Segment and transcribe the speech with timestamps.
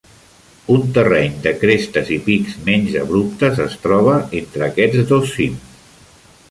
[0.75, 5.93] Un terreny de crestes i pics menys abruptes es troba entre aquests dos cims.